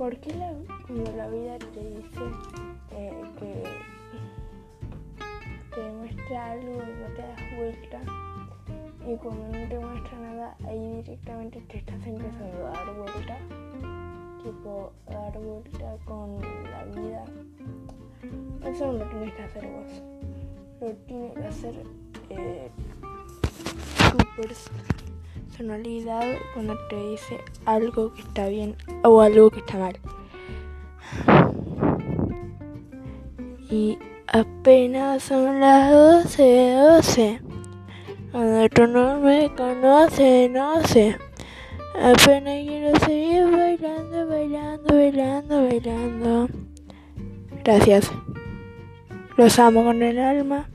[0.00, 0.50] ¿Por qué la,
[0.86, 2.22] cuando la vida te dice
[2.92, 3.62] eh, que
[5.74, 8.00] te muestra algo y no te das vuelta?
[9.06, 13.36] Y cuando no te muestra nada, ahí directamente te estás empezando a dar vuelta.
[14.42, 16.40] Tipo, dar vuelta con
[16.70, 17.24] la vida.
[18.64, 20.02] Eso no lo tienes que hacer vos.
[20.80, 21.74] Lo tiene que hacer
[22.30, 22.70] eh,
[24.12, 24.40] tu
[25.60, 29.98] personalidad cuando te dice algo que está bien o algo que está mal.
[33.68, 37.40] Y apenas son las 12, 12.
[38.32, 41.18] Cuando tú no me conoces, no sé.
[41.94, 46.48] Apenas quiero seguir bailando, bailando, bailando, bailando.
[47.62, 48.10] Gracias.
[49.36, 50.70] Los amo con el alma.